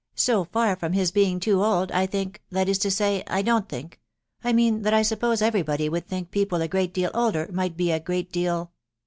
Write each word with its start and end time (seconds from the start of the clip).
"So 0.15 0.45
far 0.45 0.75
from 0.77 0.93
his 0.93 1.11
being 1.11 1.39
too 1.39 1.63
old, 1.63 1.91
I 1.91 2.07
think.••. 2.07 2.31
that 2.53 2.67
is 2.67 2.79
to 2.79 2.89
say, 2.89 3.21
I 3.27 3.43
don't 3.43 3.71
mink.... 3.71 3.99
I 4.43 4.51
mean 4.51 4.81
that 4.81 4.95
I 4.95 5.03
suppose 5.03 5.43
every 5.43 5.61
body 5.61 5.89
would 5.89 6.07
think 6.07 6.31
people 6.31 6.59
a 6.63 6.67
great 6.67 6.91
deal 6.91 7.11
elder, 7.13 7.47
might 7.53 7.77
be 7.77 7.91
a 7.91 7.99
great 7.99 8.31
deal 8.31 8.71